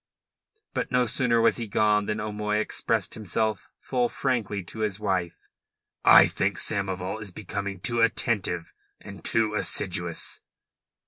But 0.73 0.91
no 0.91 1.05
sooner 1.05 1.39
was 1.39 1.57
he 1.57 1.67
gone 1.67 2.07
than 2.07 2.19
O'Moy 2.19 2.55
expressed 2.57 3.13
himself 3.13 3.69
full 3.79 4.09
frankly 4.09 4.63
to 4.63 4.79
his 4.79 4.99
wife. 4.99 5.37
"I 6.03 6.25
think 6.25 6.57
Samoval 6.57 7.19
is 7.21 7.29
becoming 7.29 7.79
too 7.81 8.01
attentive 8.01 8.73
and 8.99 9.23
too 9.23 9.53
assiduous." 9.53 10.41